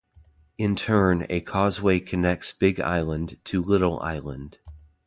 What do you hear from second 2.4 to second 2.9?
Big